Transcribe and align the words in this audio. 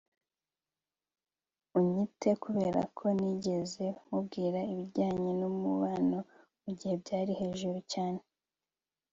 unyite 1.77 2.29
kuberako 2.43 3.03
ntigeze 3.17 3.85
mubwira 4.07 4.59
ibijyanye 4.71 5.31
numubano 5.39 6.17
mugihe 6.63 6.93
byari 7.03 7.31
hejuru 7.41 7.79
cyane 7.93 8.21